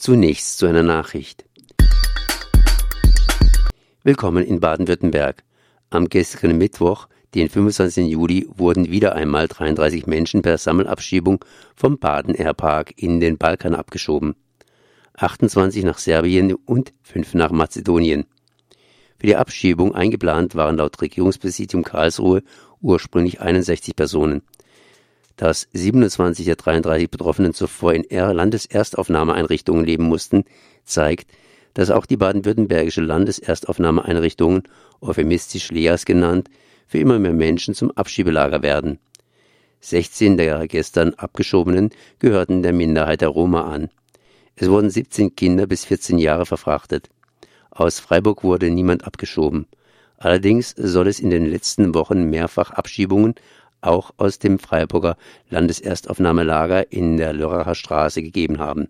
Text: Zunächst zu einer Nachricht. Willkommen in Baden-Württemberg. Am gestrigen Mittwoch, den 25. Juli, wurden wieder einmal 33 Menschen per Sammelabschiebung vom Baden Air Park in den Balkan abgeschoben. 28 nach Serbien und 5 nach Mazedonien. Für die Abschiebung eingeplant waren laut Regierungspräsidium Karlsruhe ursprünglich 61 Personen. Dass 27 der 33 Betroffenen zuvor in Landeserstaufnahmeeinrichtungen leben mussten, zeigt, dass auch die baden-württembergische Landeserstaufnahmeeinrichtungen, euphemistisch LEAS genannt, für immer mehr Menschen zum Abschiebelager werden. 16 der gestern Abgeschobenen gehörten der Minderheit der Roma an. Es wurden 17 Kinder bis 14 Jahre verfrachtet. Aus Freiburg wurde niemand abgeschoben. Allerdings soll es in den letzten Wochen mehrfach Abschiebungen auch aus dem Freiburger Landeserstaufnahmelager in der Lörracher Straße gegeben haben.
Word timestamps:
Zunächst 0.00 0.58
zu 0.58 0.66
einer 0.66 0.84
Nachricht. 0.84 1.44
Willkommen 4.04 4.44
in 4.44 4.60
Baden-Württemberg. 4.60 5.42
Am 5.90 6.08
gestrigen 6.08 6.56
Mittwoch, 6.56 7.08
den 7.34 7.48
25. 7.48 8.06
Juli, 8.06 8.48
wurden 8.48 8.92
wieder 8.92 9.16
einmal 9.16 9.48
33 9.48 10.06
Menschen 10.06 10.40
per 10.40 10.56
Sammelabschiebung 10.56 11.44
vom 11.74 11.98
Baden 11.98 12.36
Air 12.36 12.54
Park 12.54 12.92
in 12.94 13.18
den 13.18 13.38
Balkan 13.38 13.74
abgeschoben. 13.74 14.36
28 15.14 15.82
nach 15.82 15.98
Serbien 15.98 16.54
und 16.54 16.92
5 17.02 17.34
nach 17.34 17.50
Mazedonien. 17.50 18.26
Für 19.18 19.26
die 19.26 19.36
Abschiebung 19.36 19.96
eingeplant 19.96 20.54
waren 20.54 20.76
laut 20.76 21.02
Regierungspräsidium 21.02 21.82
Karlsruhe 21.82 22.44
ursprünglich 22.80 23.40
61 23.40 23.96
Personen. 23.96 24.42
Dass 25.38 25.68
27 25.72 26.44
der 26.46 26.56
33 26.56 27.10
Betroffenen 27.10 27.54
zuvor 27.54 27.94
in 27.94 28.04
Landeserstaufnahmeeinrichtungen 28.10 29.84
leben 29.84 30.02
mussten, 30.02 30.44
zeigt, 30.84 31.30
dass 31.74 31.90
auch 31.90 32.06
die 32.06 32.16
baden-württembergische 32.16 33.02
Landeserstaufnahmeeinrichtungen, 33.02 34.64
euphemistisch 35.00 35.70
LEAS 35.70 36.04
genannt, 36.06 36.50
für 36.88 36.98
immer 36.98 37.20
mehr 37.20 37.32
Menschen 37.32 37.74
zum 37.74 37.92
Abschiebelager 37.92 38.62
werden. 38.62 38.98
16 39.80 40.36
der 40.38 40.66
gestern 40.66 41.14
Abgeschobenen 41.14 41.90
gehörten 42.18 42.64
der 42.64 42.72
Minderheit 42.72 43.20
der 43.20 43.28
Roma 43.28 43.70
an. 43.70 43.90
Es 44.56 44.68
wurden 44.68 44.90
17 44.90 45.36
Kinder 45.36 45.68
bis 45.68 45.84
14 45.84 46.18
Jahre 46.18 46.46
verfrachtet. 46.46 47.10
Aus 47.70 48.00
Freiburg 48.00 48.42
wurde 48.42 48.70
niemand 48.70 49.04
abgeschoben. 49.04 49.66
Allerdings 50.16 50.74
soll 50.76 51.06
es 51.06 51.20
in 51.20 51.30
den 51.30 51.46
letzten 51.46 51.94
Wochen 51.94 52.28
mehrfach 52.28 52.72
Abschiebungen 52.72 53.36
auch 53.80 54.12
aus 54.16 54.38
dem 54.38 54.58
Freiburger 54.58 55.16
Landeserstaufnahmelager 55.50 56.92
in 56.92 57.16
der 57.16 57.32
Lörracher 57.32 57.74
Straße 57.74 58.22
gegeben 58.22 58.58
haben. 58.58 58.88